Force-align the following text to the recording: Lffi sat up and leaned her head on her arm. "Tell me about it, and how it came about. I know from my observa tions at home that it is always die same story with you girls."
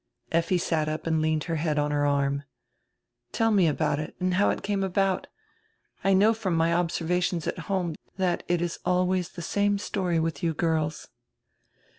Lffi 0.31 0.59
sat 0.59 0.89
up 0.89 1.05
and 1.05 1.21
leaned 1.21 1.43
her 1.43 1.57
head 1.57 1.77
on 1.77 1.91
her 1.91 2.07
arm. 2.07 2.41
"Tell 3.31 3.51
me 3.51 3.67
about 3.67 3.99
it, 3.99 4.15
and 4.19 4.33
how 4.33 4.49
it 4.49 4.63
came 4.63 4.81
about. 4.83 5.27
I 6.03 6.11
know 6.15 6.33
from 6.33 6.55
my 6.55 6.69
observa 6.71 7.21
tions 7.21 7.45
at 7.45 7.59
home 7.69 7.93
that 8.17 8.41
it 8.47 8.63
is 8.63 8.79
always 8.83 9.29
die 9.29 9.43
same 9.43 9.77
story 9.77 10.19
with 10.19 10.41
you 10.41 10.55
girls." 10.55 11.07